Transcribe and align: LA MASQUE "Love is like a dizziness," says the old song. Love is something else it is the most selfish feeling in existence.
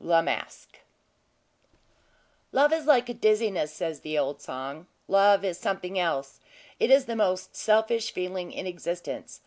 LA 0.00 0.22
MASQUE 0.22 0.78
"Love 2.52 2.72
is 2.72 2.84
like 2.86 3.08
a 3.08 3.14
dizziness," 3.14 3.72
says 3.74 3.98
the 4.02 4.16
old 4.16 4.40
song. 4.40 4.86
Love 5.08 5.44
is 5.44 5.58
something 5.58 5.98
else 5.98 6.38
it 6.78 6.88
is 6.88 7.06
the 7.06 7.16
most 7.16 7.56
selfish 7.56 8.12
feeling 8.12 8.52
in 8.52 8.64
existence. 8.64 9.40